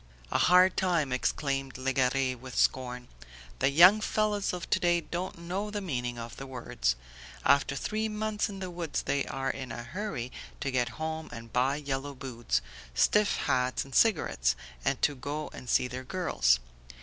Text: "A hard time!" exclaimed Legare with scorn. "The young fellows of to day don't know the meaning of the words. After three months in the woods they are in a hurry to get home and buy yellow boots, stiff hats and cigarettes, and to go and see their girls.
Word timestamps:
"A 0.31 0.39
hard 0.39 0.77
time!" 0.77 1.11
exclaimed 1.13 1.77
Legare 1.77 2.33
with 2.35 2.57
scorn. 2.57 3.07
"The 3.59 3.69
young 3.69 4.01
fellows 4.01 4.51
of 4.51 4.67
to 4.71 4.79
day 4.79 4.99
don't 5.01 5.37
know 5.37 5.69
the 5.69 5.79
meaning 5.79 6.17
of 6.17 6.37
the 6.37 6.47
words. 6.47 6.95
After 7.45 7.75
three 7.75 8.09
months 8.09 8.49
in 8.49 8.57
the 8.57 8.71
woods 8.71 9.03
they 9.03 9.27
are 9.27 9.51
in 9.51 9.71
a 9.71 9.83
hurry 9.83 10.31
to 10.59 10.71
get 10.71 10.89
home 10.97 11.29
and 11.31 11.53
buy 11.53 11.75
yellow 11.75 12.15
boots, 12.15 12.61
stiff 12.95 13.35
hats 13.45 13.85
and 13.85 13.93
cigarettes, 13.93 14.55
and 14.83 14.99
to 15.03 15.13
go 15.13 15.51
and 15.53 15.69
see 15.69 15.87
their 15.87 16.03
girls. 16.03 16.57